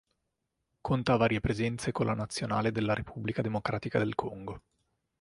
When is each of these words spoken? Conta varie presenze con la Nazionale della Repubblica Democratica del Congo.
Conta 0.81 1.15
varie 1.15 1.41
presenze 1.41 1.91
con 1.91 2.07
la 2.07 2.15
Nazionale 2.15 2.71
della 2.71 2.95
Repubblica 2.95 3.43
Democratica 3.43 3.99
del 3.99 4.15
Congo. 4.15 4.63